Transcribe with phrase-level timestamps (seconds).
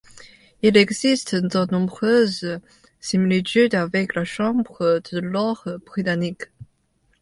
[0.63, 2.59] Il existe de nombreuses
[2.99, 6.45] similitudes avec la Chambre des lords britannique.